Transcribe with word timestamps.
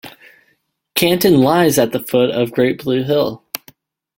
Canton 0.95 1.35
lies 1.43 1.77
at 1.77 1.91
the 1.91 1.99
foot 1.99 2.31
of 2.31 2.51
Great 2.51 2.83
Blue 2.83 3.03
Hill. 3.03 3.43